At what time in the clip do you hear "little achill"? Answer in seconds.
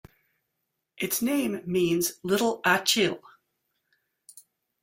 2.23-3.19